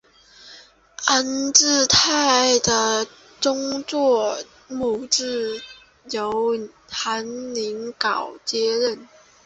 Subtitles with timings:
[1.05, 3.05] 安治泰的
[3.39, 5.61] 宗座代牧职位
[6.09, 9.07] 由韩宁镐接任。